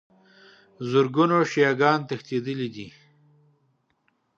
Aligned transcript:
زرګونو 0.89 1.37
شیعه 1.51 1.73
ګان 1.79 1.99
تښتېدلي 2.07 2.67
دي. 2.75 2.87